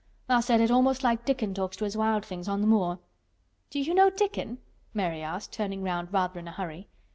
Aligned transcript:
Tha' 0.25 0.41
said 0.41 0.61
it 0.61 0.71
almost 0.71 1.03
like 1.03 1.25
Dickon 1.25 1.53
talks 1.53 1.77
to 1.77 1.83
his 1.85 1.95
wild 1.95 2.25
things 2.25 2.47
on 2.47 2.63
th' 2.63 2.65
moor." 2.67 2.97
"Do 3.69 3.79
you 3.79 3.93
know 3.93 4.09
Dickon?" 4.09 4.57
Mary 4.95 5.21
asked, 5.21 5.51
turning 5.53 5.83
round 5.83 6.11
rather 6.11 6.39
in 6.39 6.47
a 6.47 6.51
hurry. 6.51 6.89